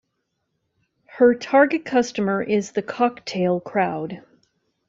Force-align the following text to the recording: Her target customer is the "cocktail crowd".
Her 1.05 1.35
target 1.35 1.85
customer 1.85 2.41
is 2.41 2.71
the 2.71 2.81
"cocktail 2.81 3.59
crowd". 3.59 4.23